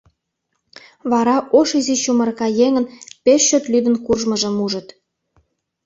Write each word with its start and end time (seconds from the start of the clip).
Вара 1.11 1.37
ош 1.59 1.69
изи 1.79 1.95
чумырка 2.03 2.47
еҥын 2.65 2.85
пеш 3.23 3.41
чот 3.49 3.63
лӱдын 3.71 3.95
куржмыжым 4.05 4.55
ужыт. 4.65 4.87